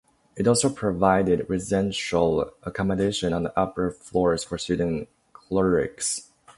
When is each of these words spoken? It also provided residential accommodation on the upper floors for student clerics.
It 0.35 0.47
also 0.47 0.67
provided 0.69 1.47
residential 1.47 2.49
accommodation 2.63 3.33
on 3.33 3.43
the 3.43 3.55
upper 3.59 3.91
floors 3.91 4.43
for 4.43 4.57
student 4.57 5.09
clerics. 5.31 6.31